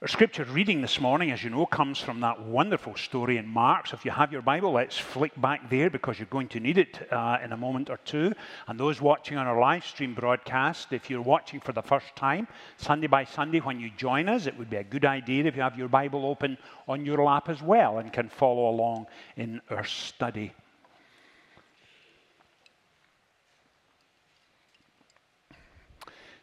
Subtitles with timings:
[0.00, 3.88] Our scripture reading this morning, as you know, comes from that wonderful story in Mark.
[3.88, 6.78] So if you have your Bible, let's flick back there because you're going to need
[6.78, 8.32] it uh, in a moment or two.
[8.68, 12.46] And those watching on our live stream broadcast, if you're watching for the first time,
[12.76, 15.62] Sunday by Sunday, when you join us, it would be a good idea if you
[15.62, 19.84] have your Bible open on your lap as well and can follow along in our
[19.84, 20.52] study.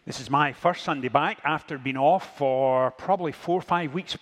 [0.05, 4.15] This is my first Sunday back after being off for probably four or five weeks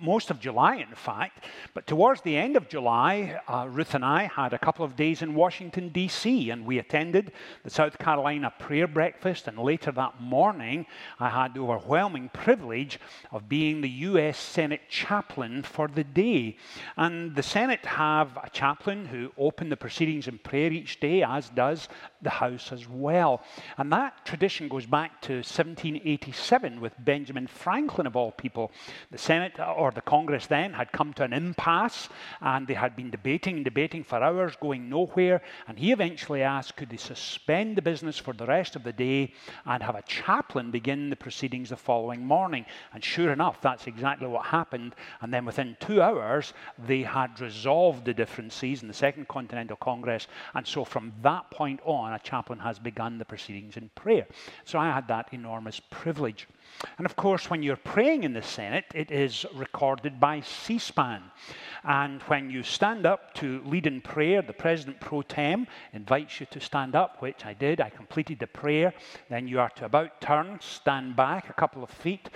[0.00, 1.44] most of July, in fact.
[1.74, 5.22] But towards the end of July, uh, Ruth and I had a couple of days
[5.22, 7.32] in Washington, D.C., and we attended
[7.64, 9.48] the South Carolina prayer breakfast.
[9.48, 10.86] And later that morning,
[11.18, 13.00] I had the overwhelming privilege
[13.32, 14.38] of being the U.S.
[14.38, 16.56] Senate chaplain for the day.
[16.96, 21.48] And the Senate have a chaplain who opened the proceedings in prayer each day, as
[21.50, 21.88] does
[22.22, 23.42] the House as well.
[23.76, 28.70] And that tradition goes back to 1787 with Benjamin Franklin, of all people.
[29.10, 32.10] The Senate, or or the Congress then had come to an impasse
[32.42, 35.40] and they had been debating and debating for hours, going nowhere.
[35.66, 39.32] And he eventually asked, could they suspend the business for the rest of the day
[39.64, 42.66] and have a chaplain begin the proceedings the following morning?
[42.92, 44.94] And sure enough, that's exactly what happened.
[45.22, 46.52] And then within two hours,
[46.86, 50.26] they had resolved the differences in the Second Continental Congress.
[50.54, 54.26] And so from that point on, a chaplain has begun the proceedings in prayer.
[54.66, 56.46] So I had that enormous privilege.
[56.96, 61.22] And of course, when you're praying in the Senate, it is recorded by C SPAN.
[61.84, 66.46] And when you stand up to lead in prayer, the President pro tem invites you
[66.50, 67.80] to stand up, which I did.
[67.80, 68.92] I completed the prayer.
[69.28, 72.30] Then you are to about turn, stand back a couple of feet,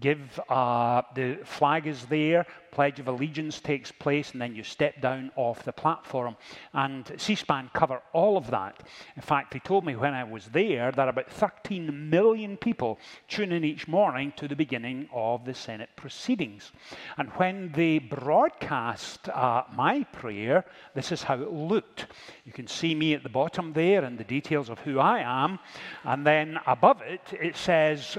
[0.00, 5.00] give uh, the flag is there, Pledge of Allegiance takes place, and then you step
[5.00, 6.36] down off the platform.
[6.72, 8.82] And C SPAN cover all of that.
[9.14, 13.52] In fact, they told me when I was there that about 13 million people tune
[13.52, 16.72] in each morning to the beginning of the Senate proceedings.
[17.16, 22.06] And when they broadcast uh, my prayer, this is how it looked.
[22.44, 25.60] You can see me at the bottom there and the details of who I am.
[26.02, 28.18] And then above it, it says,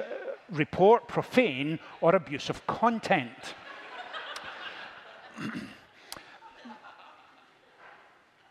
[0.51, 3.56] report profane or abusive content.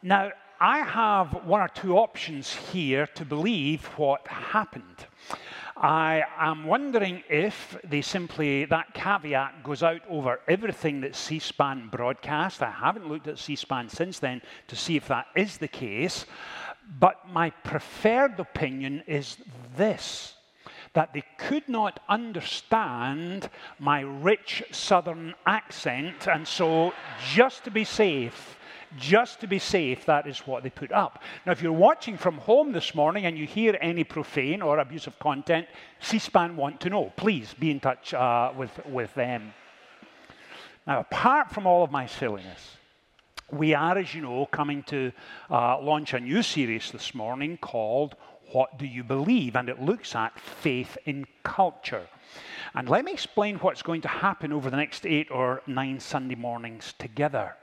[0.03, 5.07] now, I have one or two options here to believe what happened.
[5.77, 11.89] I am wondering if they simply, that caveat goes out over everything that C SPAN
[11.89, 12.63] broadcast.
[12.63, 16.27] I haven't looked at C SPAN since then to see if that is the case.
[17.01, 19.39] But my preferred opinion is
[19.77, 20.34] this
[20.95, 26.93] that they could not understand my rich southern accent, and so
[27.33, 28.59] just to be safe,
[28.97, 31.21] just to be safe, that is what they put up.
[31.45, 35.19] Now, if you're watching from home this morning and you hear any profane or abusive
[35.19, 35.67] content,
[36.01, 37.13] C SPAN want to know.
[37.17, 39.53] Please be in touch uh, with, with them.
[40.87, 42.77] Now, apart from all of my silliness,
[43.51, 45.11] we are, as you know, coming to
[45.51, 48.15] uh, launch a new series this morning called
[48.55, 49.57] what do you believe?
[49.57, 52.07] And it looks at faith in culture.
[52.75, 56.37] And let me explain what's going to happen over the next eight or nine Sunday
[56.37, 57.57] mornings together.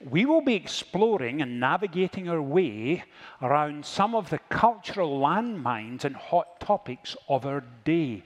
[0.00, 3.04] We will be exploring and navigating our way
[3.42, 8.22] around some of the cultural landmines and hot topics of our day.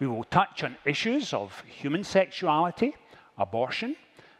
[0.00, 2.94] We will touch on issues of human sexuality,
[3.36, 3.96] abortion,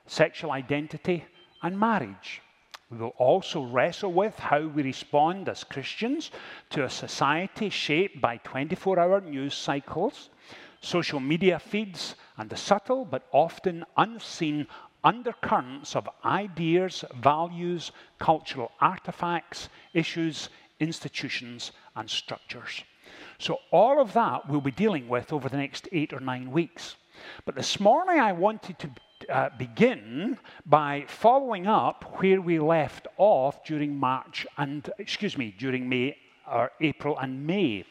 [0.06, 1.25] sexual identity,
[1.62, 2.41] and marriage.
[2.91, 6.31] We will also wrestle with how we respond as Christians
[6.71, 10.31] to a society shaped by 24 hour news cycles,
[10.81, 14.66] social media feeds, and the subtle but often unseen
[15.04, 20.49] undercurrents of ideas, values, cultural artifacts, issues,
[20.81, 22.84] institutions, and structures.
[23.38, 26.97] So, all of that we'll be dealing with over the next eight or nine weeks.
[27.44, 28.91] But this morning, I wanted to
[29.28, 35.89] uh, begin by following up where we left off during March and, excuse me, during
[35.89, 36.16] May
[36.50, 37.84] or April and May.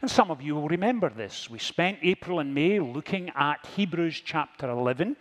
[0.00, 1.48] And some of you will remember this.
[1.48, 5.16] We spent April and May looking at Hebrews chapter 11,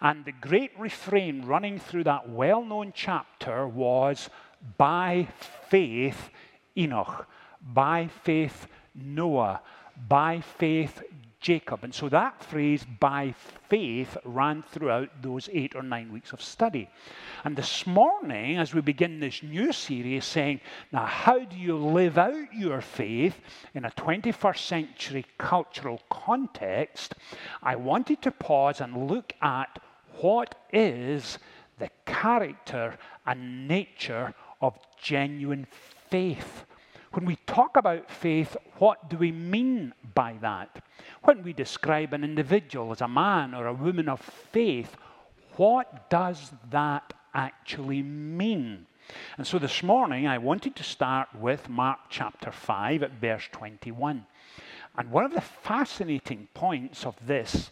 [0.00, 4.30] and the great refrain running through that well known chapter was
[4.78, 5.28] by
[5.68, 6.30] faith
[6.76, 7.26] Enoch,
[7.60, 9.60] by faith Noah,
[10.08, 11.02] by faith
[11.40, 11.84] Jacob.
[11.84, 13.34] And so that phrase, by
[13.68, 16.88] faith, ran throughout those eight or nine weeks of study.
[17.44, 20.60] And this morning, as we begin this new series, saying,
[20.92, 23.40] now, how do you live out your faith
[23.74, 27.14] in a 21st century cultural context?
[27.62, 29.78] I wanted to pause and look at
[30.20, 31.38] what is
[31.78, 35.66] the character and nature of genuine
[36.10, 36.65] faith
[37.16, 40.84] When we talk about faith, what do we mean by that?
[41.24, 44.94] When we describe an individual as a man or a woman of faith,
[45.56, 48.84] what does that actually mean?
[49.38, 54.26] And so this morning, I wanted to start with Mark chapter 5 at verse 21.
[54.98, 57.70] And one of the fascinating points of this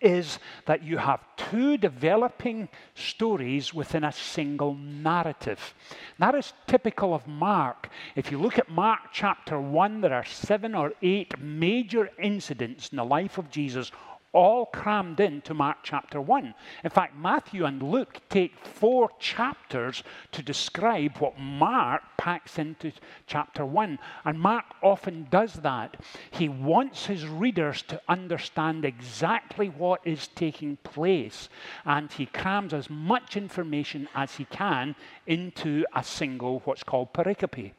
[0.00, 5.74] is that you have two developing stories within a single narrative.
[6.18, 7.88] That is typical of Mark.
[8.14, 12.96] If you look at Mark chapter 1, there are seven or eight major incidents in
[12.96, 13.90] the life of Jesus
[14.32, 16.54] all crammed into Mark chapter 1.
[16.84, 22.92] In fact, Matthew and Luke take four chapters to describe what Mark packs into
[23.26, 23.98] chapter 1.
[24.24, 25.96] And Mark often does that.
[26.30, 31.48] He wants his readers to understand exactly what is taking place,
[31.84, 34.94] and he crams as much information as he can
[35.26, 37.72] into a single, what's called pericope.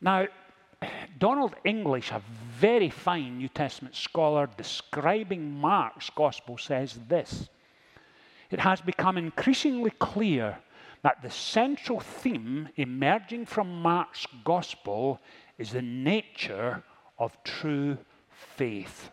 [0.00, 0.26] Now,
[1.18, 2.22] Donald English, a
[2.60, 7.48] very fine New Testament scholar describing Mark's gospel, says this
[8.50, 10.58] It has become increasingly clear
[11.02, 15.20] that the central theme emerging from Mark's gospel
[15.56, 16.82] is the nature
[17.18, 17.98] of true
[18.30, 19.10] faith.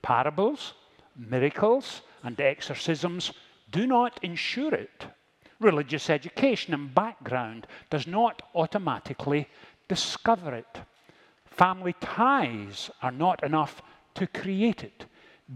[0.00, 0.74] Parables,
[1.16, 3.32] miracles, and exorcisms
[3.70, 5.06] do not ensure it.
[5.60, 9.48] Religious education and background does not automatically
[9.88, 10.78] discover it.
[11.44, 13.82] Family ties are not enough
[14.14, 15.06] to create it.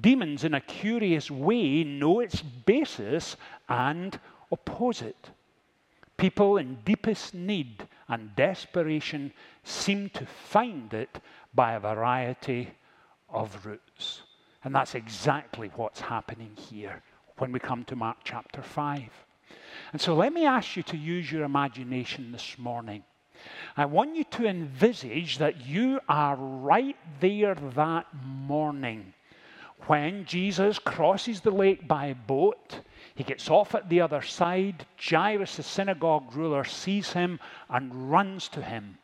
[0.00, 3.36] Demons, in a curious way, know its basis
[3.68, 4.18] and
[4.50, 5.30] oppose it.
[6.16, 9.32] People in deepest need and desperation
[9.64, 11.20] seem to find it
[11.54, 12.70] by a variety
[13.28, 14.22] of routes.
[14.64, 17.02] And that's exactly what's happening here
[17.38, 19.02] when we come to Mark chapter 5.
[19.92, 23.02] And so let me ask you to use your imagination this morning.
[23.76, 29.14] I want you to envisage that you are right there that morning
[29.86, 32.80] when Jesus crosses the lake by boat.
[33.14, 34.86] He gets off at the other side.
[34.96, 38.98] Jairus, the synagogue ruler, sees him and runs to him.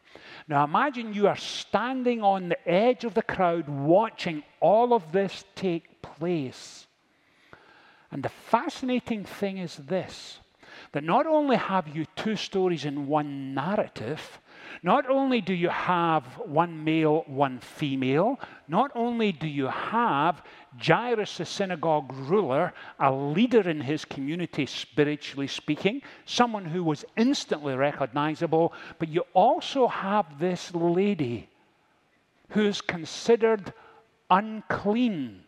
[0.46, 5.44] Now imagine you are standing on the edge of the crowd watching all of this
[5.54, 6.86] take place.
[8.10, 10.38] And the fascinating thing is this
[10.92, 14.40] that not only have you two stories in one narrative,
[14.82, 18.38] not only do you have one male, one female,
[18.68, 20.42] not only do you have
[20.80, 27.74] Jairus, the synagogue ruler, a leader in his community, spiritually speaking, someone who was instantly
[27.74, 31.48] recognizable, but you also have this lady
[32.50, 33.72] who's considered
[34.30, 35.42] unclean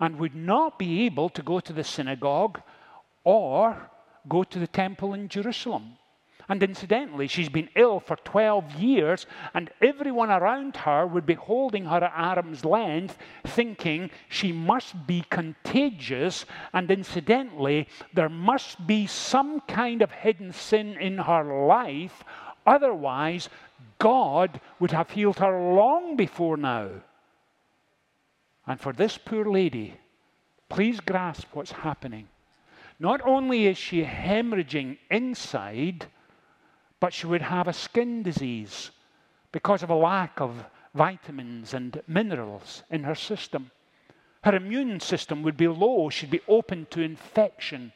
[0.00, 2.60] and would not be able to go to the synagogue
[3.24, 3.90] or
[4.28, 5.96] go to the temple in Jerusalem.
[6.48, 11.84] And incidentally, she's been ill for 12 years, and everyone around her would be holding
[11.84, 13.16] her at arm's length,
[13.46, 16.44] thinking she must be contagious.
[16.72, 22.24] And incidentally, there must be some kind of hidden sin in her life.
[22.66, 23.48] Otherwise,
[23.98, 26.88] God would have healed her long before now.
[28.66, 29.94] And for this poor lady,
[30.68, 32.28] please grasp what's happening.
[33.02, 36.06] Not only is she hemorrhaging inside,
[37.00, 38.92] but she would have a skin disease
[39.50, 40.64] because of a lack of
[40.94, 43.72] vitamins and minerals in her system.
[44.44, 47.92] Her immune system would be low, she'd be open to infection.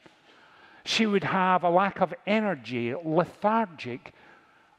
[0.85, 4.13] She would have a lack of energy, lethargic.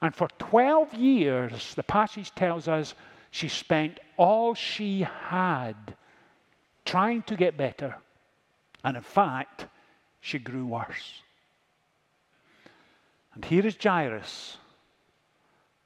[0.02, 2.96] And for 12 years, the passage tells us
[3.32, 5.96] she spent all she had
[6.84, 7.96] trying to get better.
[8.84, 9.68] And in fact,
[10.22, 11.22] she grew worse.
[13.34, 14.58] And here is Jairus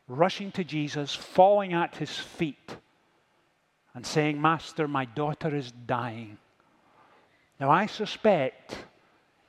[0.08, 2.76] rushing to Jesus, falling at his feet,
[3.94, 6.38] and saying, Master, my daughter is dying.
[7.60, 8.76] Now, I suspect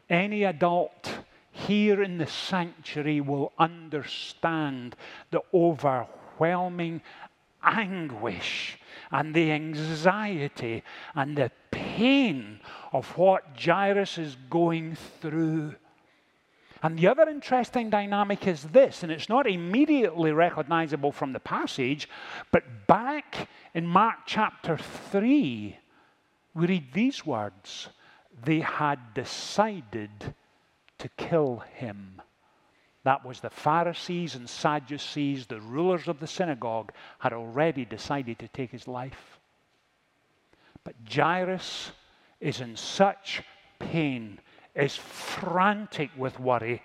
[0.08, 1.10] any adult
[1.50, 4.96] here in the sanctuary will understand
[5.30, 7.02] the overwhelming
[7.62, 8.78] anguish
[9.10, 10.82] and the anxiety
[11.14, 12.60] and the pain
[12.92, 15.74] of what Jairus is going through.
[16.82, 22.08] And the other interesting dynamic is this, and it's not immediately recognizable from the passage,
[22.50, 25.78] but back in Mark chapter 3,
[26.54, 27.88] we read these words
[28.44, 30.34] They had decided
[30.98, 32.20] to kill him.
[33.04, 38.48] That was the Pharisees and Sadducees, the rulers of the synagogue, had already decided to
[38.48, 39.40] take his life.
[40.84, 41.92] But Jairus
[42.42, 43.42] is in such
[43.78, 44.38] pain
[44.74, 46.82] is frantic with worry.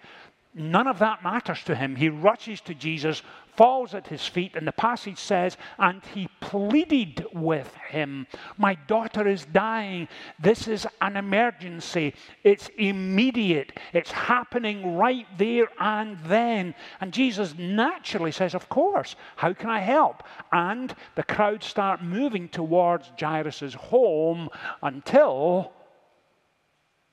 [0.58, 1.96] None of that matters to him.
[1.96, 3.22] He rushes to Jesus,
[3.56, 8.26] falls at his feet, and the passage says, and he pleaded with him.
[8.58, 10.08] My daughter is dying.
[10.40, 12.16] This is an emergency.
[12.44, 13.78] It's immediate.
[13.94, 16.74] It's happening right there and then.
[17.02, 20.24] And Jesus naturally says, Of course, how can I help?
[20.52, 24.50] And the crowd start moving towards Jairus' home
[24.82, 25.72] until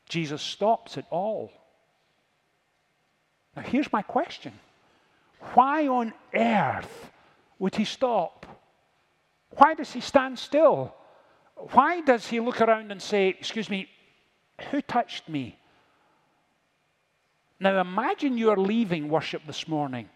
[0.08, 1.50] Jesus stops it all.
[3.56, 4.52] Now, here's my question
[5.54, 7.11] Why on earth
[7.58, 8.46] would he stop?
[9.50, 10.94] Why does he stand still?
[11.73, 13.88] Why does he look around and say, Excuse me,
[14.70, 15.56] who touched me?
[17.61, 20.08] Now, imagine you're leaving worship this morning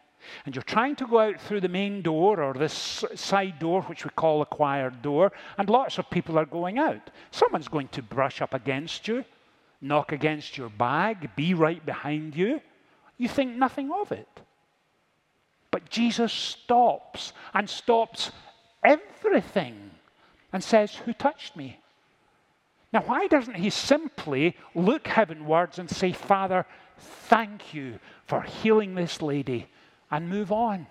[0.45, 4.05] and you're trying to go out through the main door or this side door, which
[4.05, 7.11] we call the choir door, and lots of people are going out.
[7.31, 9.25] Someone's going to brush up against you,
[9.81, 12.61] knock against your bag, be right behind you
[13.19, 14.29] you think nothing of it.
[15.71, 18.31] But Jesus stops and stops
[18.83, 19.91] everything
[20.53, 21.79] and says, Who touched me?
[22.93, 26.65] Now, why doesn't he simply look heavenwards and say, Father,
[26.97, 29.67] thank you for healing this lady
[30.11, 30.87] and move on?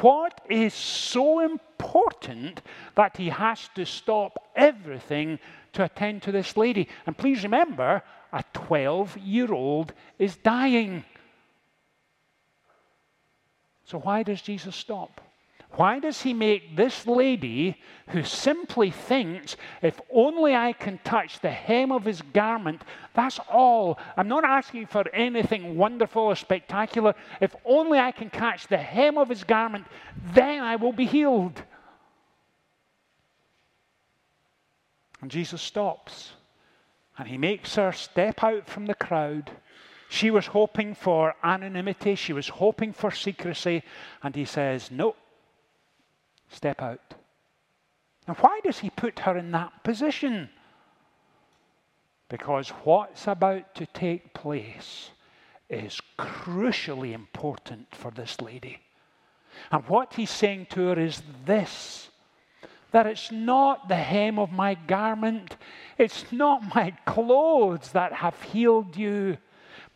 [0.00, 2.62] What is so important
[2.94, 5.38] that he has to stop everything
[5.72, 6.88] to attend to this lady?
[7.06, 11.04] And please remember, a 12 year old is dying.
[13.92, 15.20] So, why does Jesus stop?
[15.72, 17.76] Why does he make this lady
[18.08, 22.80] who simply thinks, if only I can touch the hem of his garment,
[23.12, 23.98] that's all.
[24.16, 27.14] I'm not asking for anything wonderful or spectacular.
[27.42, 29.86] If only I can catch the hem of his garment,
[30.32, 31.62] then I will be healed.
[35.20, 36.32] And Jesus stops
[37.18, 39.50] and he makes her step out from the crowd
[40.12, 43.82] she was hoping for anonymity, she was hoping for secrecy,
[44.22, 45.16] and he says, No,
[46.50, 47.14] step out.
[48.26, 50.50] And why does he put her in that position?
[52.28, 55.08] Because what's about to take place
[55.70, 58.80] is crucially important for this lady.
[59.70, 62.10] And what he's saying to her is this
[62.90, 65.56] that it's not the hem of my garment,
[65.96, 69.38] it's not my clothes that have healed you.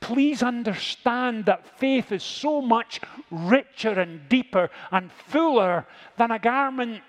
[0.06, 5.84] Please understand that faith is so much richer and deeper and fuller
[6.16, 7.02] than a garment,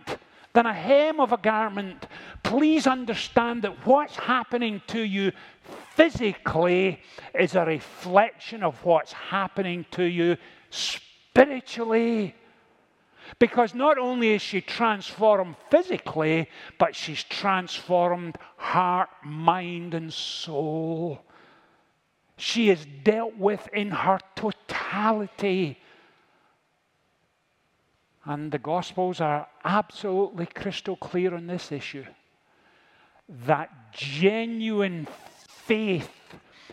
[0.54, 2.08] than a hem of a garment.
[2.42, 5.32] Please understand that what's happening to you
[5.96, 7.00] physically
[7.36, 10.36] is a reflection of what's happening to you
[10.72, 12.34] spiritually.
[13.38, 16.50] Because not only is she transformed physically,
[16.80, 21.22] but she's transformed heart, mind, and soul.
[22.38, 25.80] She is dealt with in her totality.
[28.24, 32.06] And the Gospels are absolutely crystal clear on this issue
[33.46, 35.08] that genuine
[35.48, 36.12] faith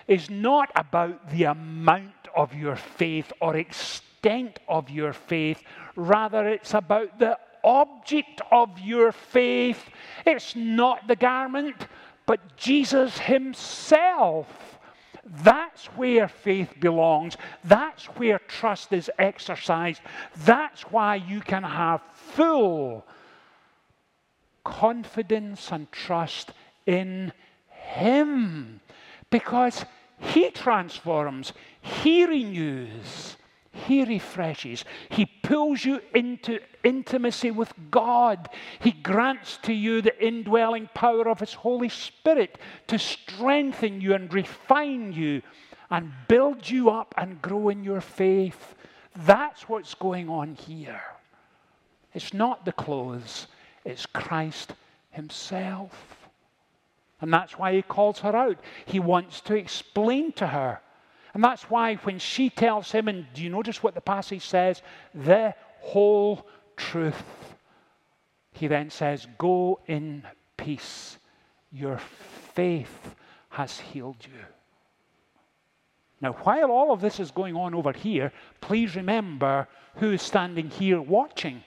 [0.07, 5.63] is not about the amount of your faith or extent of your faith,
[5.97, 9.89] rather, it's about the object of your faith.
[10.27, 11.89] It's not the garment,
[12.27, 14.74] but Jesus Himself.
[15.27, 17.37] That's where faith belongs.
[17.65, 20.03] That's where trust is exercised.
[20.45, 23.07] That's why you can have full
[24.65, 26.53] confidence and trust
[26.87, 27.33] in
[27.69, 28.81] Him
[29.31, 29.85] because
[30.19, 33.37] He transforms, He renews.
[33.75, 34.85] He refreshes.
[35.09, 38.49] He pulls you into intimacy with God.
[38.79, 44.33] He grants to you the indwelling power of His Holy Spirit to strengthen you and
[44.33, 45.43] refine you
[45.91, 48.77] and build you up and grow in your faith.
[49.17, 51.03] That's what's going on here.
[52.15, 53.49] It's not the clothes,
[53.85, 54.75] it's Christ
[55.11, 56.29] Himself.
[57.21, 58.59] And that's why He calls her out.
[58.87, 60.81] He wants to explain to her
[61.35, 64.83] and that's why when she tells him, and do you notice what the passage says?
[65.15, 67.23] The whole truth.
[68.53, 70.23] He then says, Go in
[70.57, 71.19] peace.
[71.73, 71.99] Your
[72.55, 73.17] faith
[73.51, 74.41] has healed you.
[76.21, 80.71] Now, while all of this is going on over here, please remember who is standing
[80.71, 81.65] here watching.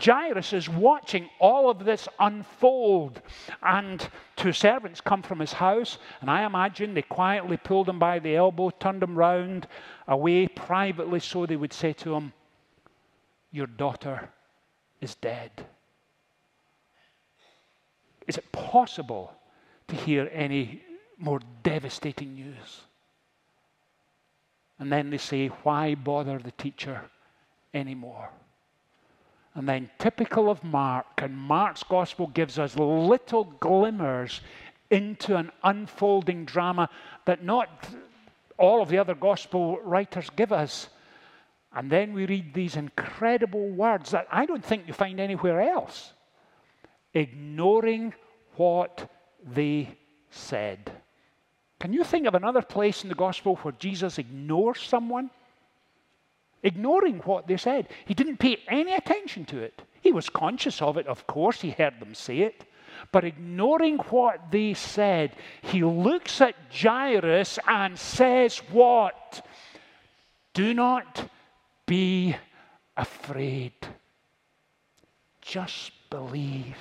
[0.00, 3.20] Jairus is watching all of this unfold,
[3.62, 8.18] and two servants come from his house, and I imagine they quietly pulled him by
[8.18, 9.66] the elbow, turned him round
[10.08, 12.32] away privately so they would say to him,
[13.50, 14.30] Your daughter
[15.00, 15.50] is dead.
[18.26, 19.34] Is it possible
[19.88, 20.82] to hear any
[21.18, 22.80] more devastating news?
[24.78, 27.10] And then they say, Why bother the teacher
[27.74, 28.30] anymore?
[29.54, 34.40] And then, typical of Mark, and Mark's gospel gives us little glimmers
[34.90, 36.88] into an unfolding drama
[37.26, 37.88] that not
[38.58, 40.88] all of the other gospel writers give us.
[41.74, 46.12] And then we read these incredible words that I don't think you find anywhere else.
[47.14, 48.14] Ignoring
[48.56, 49.10] what
[49.44, 49.96] they
[50.30, 50.92] said.
[51.80, 55.30] Can you think of another place in the gospel where Jesus ignores someone?
[56.62, 57.88] Ignoring what they said.
[58.04, 59.82] He didn't pay any attention to it.
[60.00, 62.64] He was conscious of it, of course, he heard them say it.
[63.10, 69.44] But ignoring what they said, he looks at Jairus and says, What?
[70.54, 71.28] Do not
[71.86, 72.36] be
[72.96, 73.72] afraid.
[75.40, 76.76] Just believe.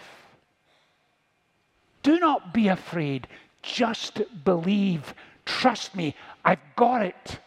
[2.04, 3.28] Do not be afraid.
[3.62, 5.14] Just believe.
[5.46, 7.40] Trust me, I've got it.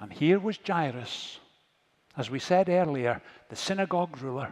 [0.00, 1.38] And here was Jairus,
[2.16, 4.50] as we said earlier, the synagogue ruler,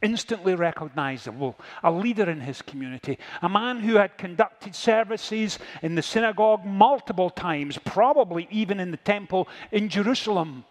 [0.00, 6.02] instantly recognizable, a leader in his community, a man who had conducted services in the
[6.02, 10.64] synagogue multiple times, probably even in the temple in Jerusalem.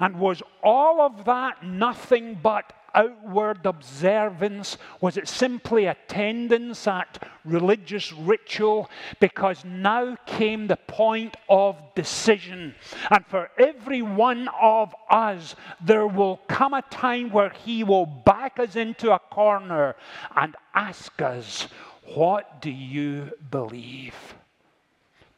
[0.00, 4.76] And was all of that nothing but outward observance?
[5.00, 8.90] Was it simply attendance at religious ritual?
[9.20, 12.74] Because now came the point of decision.
[13.10, 18.58] And for every one of us, there will come a time where He will back
[18.58, 19.96] us into a corner
[20.36, 21.68] and ask us,
[22.14, 24.14] What do you believe?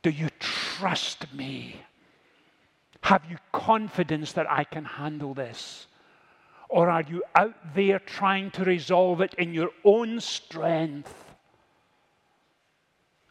[0.03, 1.83] Do you trust me?
[3.03, 5.87] Have you confidence that I can handle this?
[6.71, 11.25] Or are you out there trying to resolve it in your own strength?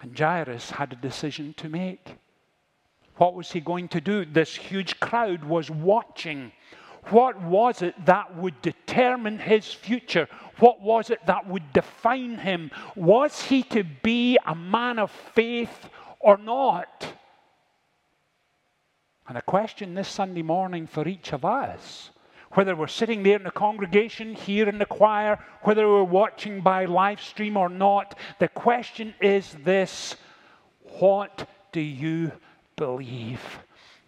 [0.02, 2.16] And Jairus had a decision to make.
[3.16, 4.26] What was he going to do?
[4.26, 6.52] This huge crowd was watching.
[7.10, 10.28] What was it that would determine his future?
[10.60, 12.72] What was it that would define him?
[12.96, 17.08] Was he to be a man of faith or not?
[19.30, 22.10] And a question this Sunday morning for each of us
[22.54, 26.86] whether we're sitting there in the congregation, here in the choir, whether we're watching by
[26.86, 30.16] live stream or not, the question is this
[31.00, 32.32] What do you
[32.76, 33.60] believe?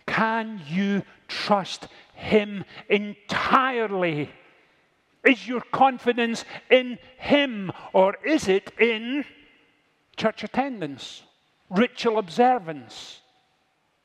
[0.07, 4.31] Can you trust Him entirely?
[5.23, 9.23] Is your confidence in Him or is it in
[10.17, 11.21] church attendance,
[11.69, 13.21] ritual observance,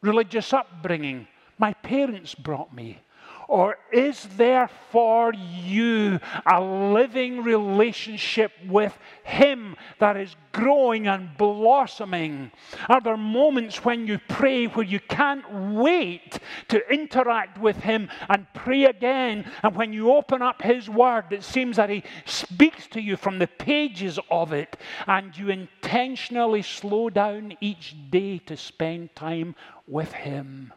[0.02, 1.26] religious upbringing?
[1.58, 3.00] My parents brought me.
[3.48, 12.50] Or is there for you a living relationship with Him that is growing and blossoming?
[12.88, 18.46] Are there moments when you pray where you can't wait to interact with Him and
[18.52, 19.48] pray again?
[19.62, 23.38] And when you open up His Word, it seems that He speaks to you from
[23.38, 29.54] the pages of it, and you intentionally slow down each day to spend time
[29.86, 30.72] with Him.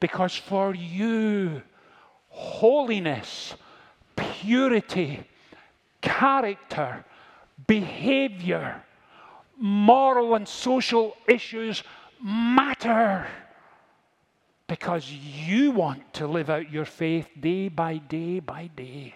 [0.00, 1.62] Because for you,
[2.36, 3.54] holiness,
[4.14, 5.24] purity,
[6.02, 7.02] character,
[7.66, 8.82] behavior,
[9.58, 11.82] moral and social issues
[12.22, 13.26] matter
[14.68, 19.14] because you want to live out your faith day by day by day.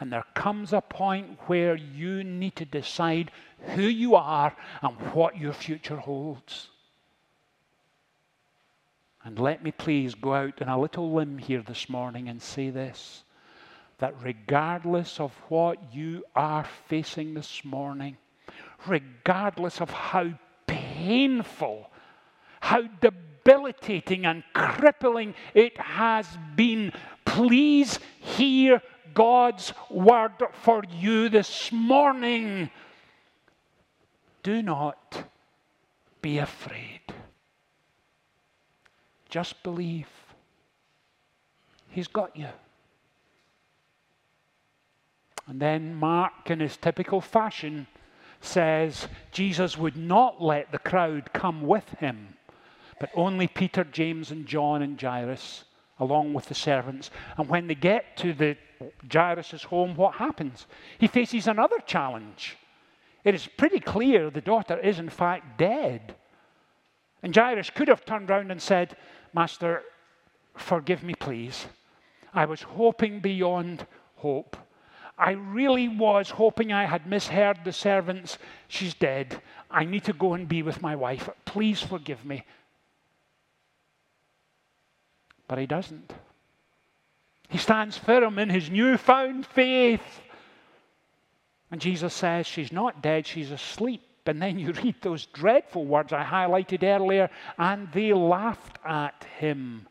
[0.00, 3.30] And there comes a point where you need to decide
[3.74, 6.68] who you are and what your future holds.
[9.24, 12.70] And let me please go out on a little limb here this morning and say
[12.70, 13.24] this
[13.98, 18.16] that regardless of what you are facing this morning,
[18.86, 20.28] regardless of how
[20.66, 21.90] painful,
[22.60, 26.92] how debilitating and crippling it has been,
[27.24, 28.82] please hear
[29.14, 32.68] God's word for you this morning.
[34.42, 35.24] Do not
[36.20, 37.00] be afraid.
[39.34, 40.06] Just believe.
[41.88, 42.46] He's got you.
[45.48, 47.88] And then Mark, in his typical fashion,
[48.40, 52.36] says Jesus would not let the crowd come with him,
[53.00, 55.64] but only Peter, James, and John and Jairus,
[55.98, 57.10] along with the servants.
[57.36, 58.56] And when they get to the
[59.12, 60.66] Jairus' home, what happens?
[60.96, 62.56] He faces another challenge.
[63.24, 66.14] It is pretty clear the daughter is, in fact, dead.
[67.24, 68.98] And Jairus could have turned around and said,
[69.32, 69.82] Master,
[70.54, 71.64] forgive me, please.
[72.34, 74.58] I was hoping beyond hope.
[75.16, 78.36] I really was hoping I had misheard the servants.
[78.68, 79.40] She's dead.
[79.70, 81.30] I need to go and be with my wife.
[81.46, 82.44] Please forgive me.
[85.48, 86.12] But he doesn't.
[87.48, 90.20] He stands firm in his newfound faith.
[91.70, 94.02] And Jesus says, She's not dead, she's asleep.
[94.26, 99.86] And then you read those dreadful words I highlighted earlier, and they laughed at him.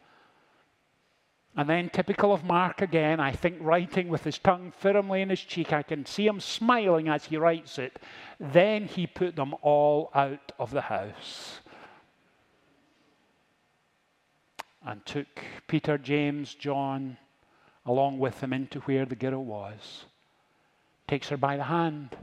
[1.56, 5.41] And then, typical of Mark again, I think writing with his tongue firmly in his
[5.41, 8.00] cheek, I can see him smiling as he writes it.
[8.39, 11.60] Then he put them all out of the house
[14.84, 15.28] and took
[15.67, 17.17] Peter, James, John
[17.86, 20.06] along with him into where the girl was.
[21.08, 22.15] Takes her by the hand,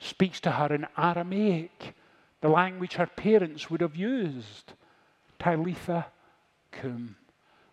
[0.00, 1.94] speaks to her in Aramaic,
[2.40, 4.72] the language her parents would have used.
[5.38, 6.06] Talitha
[6.72, 7.16] cum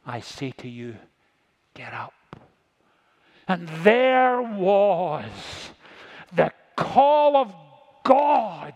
[0.06, 0.96] I say to you,
[1.74, 2.14] get up.
[3.48, 5.70] And there was
[6.34, 7.54] the call of
[8.04, 8.74] God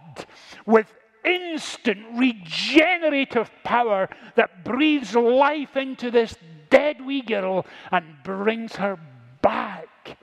[0.66, 0.92] with
[1.24, 6.36] instant regenerative power that breathes life into this
[6.70, 8.98] dead wee girl and brings her
[9.42, 10.18] back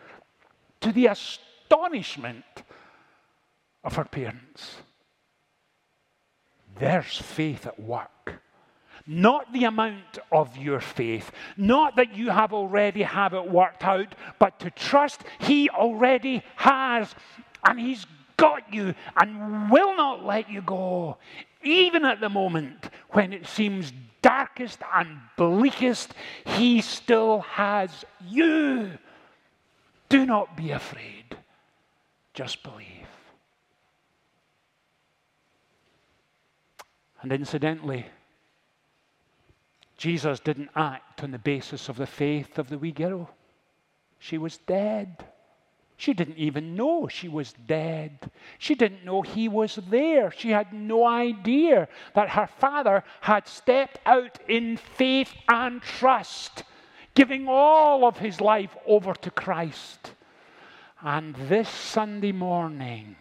[0.80, 2.44] to the astonishment
[3.88, 4.76] of her parents.
[6.78, 8.10] There's faith at work
[9.10, 14.14] not the amount of your faith, not that you have already have it worked out,
[14.38, 17.14] but to trust He already has,
[17.66, 18.04] and He's
[18.36, 21.16] got you and will not let you go,
[21.62, 26.12] even at the moment when it seems darkest and bleakest.
[26.44, 28.90] He still has you.
[30.10, 31.34] Do not be afraid.
[32.34, 33.07] Just believe.
[37.20, 38.06] And incidentally,
[39.96, 43.28] Jesus didn't act on the basis of the faith of the wee girl.
[44.18, 45.24] She was dead.
[45.96, 48.30] She didn't even know she was dead.
[48.58, 50.30] She didn't know he was there.
[50.30, 56.62] She had no idea that her father had stepped out in faith and trust,
[57.14, 60.12] giving all of his life over to Christ.
[61.02, 63.16] And this Sunday morning,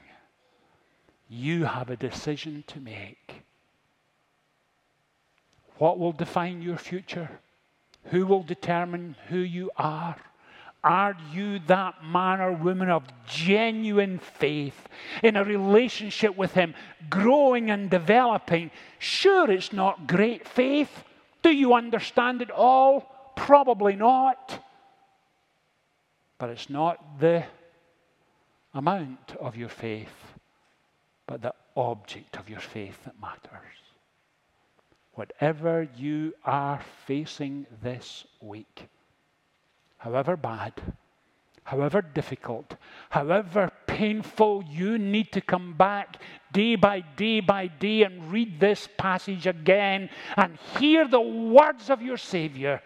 [1.28, 3.47] you have a decision to make.
[5.78, 7.30] What will define your future?
[8.06, 10.16] Who will determine who you are?
[10.84, 14.88] Are you that man or woman of genuine faith
[15.22, 16.74] in a relationship with Him,
[17.10, 18.72] growing and developing?
[18.98, 21.04] Sure, it's not great faith.
[21.44, 23.34] Do you understand it all?
[23.36, 24.64] Probably not.
[26.38, 27.44] But it's not the
[28.74, 30.36] amount of your faith,
[31.26, 33.87] but the object of your faith that matters
[35.18, 38.88] whatever you are facing this week,
[39.98, 40.74] however bad,
[41.64, 42.76] however difficult,
[43.10, 46.22] however painful, you need to come back
[46.54, 52.00] day by day by day and read this passage again and hear the words of
[52.00, 52.80] your Savior.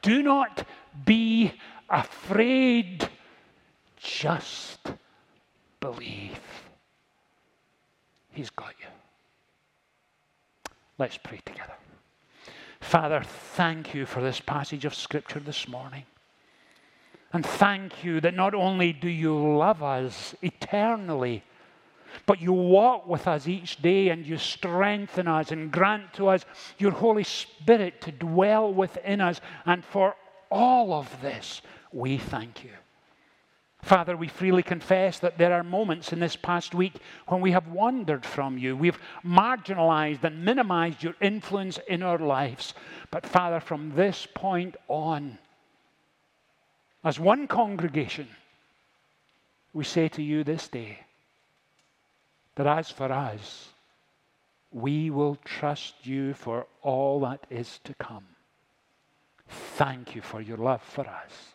[0.00, 0.66] Do not
[1.04, 1.52] be
[1.90, 3.06] afraid,
[3.98, 4.80] just
[5.80, 6.40] believe.
[8.30, 8.97] He's got you.
[10.98, 11.74] Let's pray together.
[12.80, 16.04] Father, thank you for this passage of Scripture this morning.
[17.32, 21.44] And thank you that not only do you love us eternally,
[22.26, 26.44] but you walk with us each day and you strengthen us and grant to us
[26.78, 29.40] your Holy Spirit to dwell within us.
[29.66, 30.16] And for
[30.50, 31.60] all of this,
[31.92, 32.70] we thank you.
[33.82, 36.94] Father, we freely confess that there are moments in this past week
[37.28, 38.76] when we have wandered from you.
[38.76, 42.74] We've marginalized and minimized your influence in our lives.
[43.10, 45.38] But Father, from this point on,
[47.04, 48.28] as one congregation,
[49.72, 50.98] we say to you this day
[52.56, 53.68] that as for us,
[54.72, 58.26] we will trust you for all that is to come.
[59.48, 61.54] Thank you for your love for us.